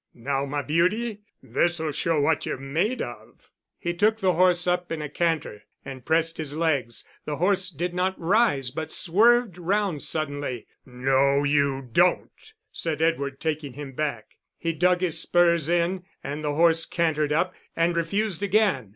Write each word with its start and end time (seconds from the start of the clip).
"Now, 0.15 0.47
my 0.47 0.63
beauty, 0.63 1.21
this'll 1.43 1.91
show 1.91 2.19
what 2.19 2.43
you're 2.47 2.57
made 2.57 3.03
of." 3.03 3.51
He 3.77 3.93
took 3.93 4.19
the 4.19 4.33
horse 4.33 4.65
up 4.65 4.91
in 4.91 4.99
a 4.99 5.07
canter, 5.07 5.61
and 5.85 6.03
pressed 6.03 6.39
his 6.39 6.55
legs; 6.55 7.07
the 7.25 7.35
horse 7.35 7.69
did 7.69 7.93
not 7.93 8.19
rise, 8.19 8.71
but 8.71 8.91
swerved 8.91 9.59
round 9.59 10.01
suddenly. 10.01 10.65
"No, 10.87 11.43
you 11.43 11.87
don't," 11.91 12.51
said 12.71 12.99
Edward, 12.99 13.39
taking 13.39 13.73
him 13.73 13.91
back. 13.91 14.39
He 14.57 14.73
dug 14.73 15.01
his 15.01 15.19
spurs 15.21 15.69
in, 15.69 16.03
and 16.23 16.43
the 16.43 16.55
horse 16.55 16.87
cantered 16.87 17.31
up, 17.31 17.53
and 17.75 17.95
refused 17.95 18.41
again. 18.41 18.89